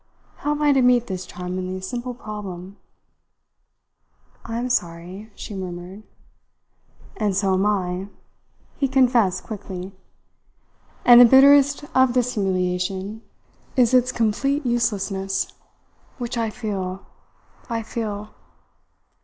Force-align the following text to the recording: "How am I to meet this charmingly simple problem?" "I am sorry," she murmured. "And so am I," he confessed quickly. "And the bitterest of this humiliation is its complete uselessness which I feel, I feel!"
"How 0.37 0.49
am 0.53 0.63
I 0.63 0.71
to 0.73 0.81
meet 0.81 1.05
this 1.05 1.27
charmingly 1.27 1.79
simple 1.79 2.15
problem?" 2.15 2.77
"I 4.43 4.57
am 4.57 4.67
sorry," 4.67 5.31
she 5.35 5.53
murmured. 5.53 6.01
"And 7.17 7.37
so 7.37 7.53
am 7.53 7.67
I," 7.67 8.07
he 8.77 8.87
confessed 8.87 9.43
quickly. 9.43 9.91
"And 11.05 11.21
the 11.21 11.25
bitterest 11.25 11.85
of 11.93 12.13
this 12.15 12.33
humiliation 12.33 13.21
is 13.75 13.93
its 13.93 14.11
complete 14.11 14.65
uselessness 14.65 15.53
which 16.17 16.35
I 16.35 16.49
feel, 16.49 17.05
I 17.69 17.83
feel!" 17.83 18.31